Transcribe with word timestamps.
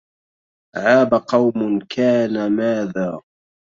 عاب 0.77 1.11
قوم 1.13 1.79
كان 1.89 2.51
ماذا 2.55 3.21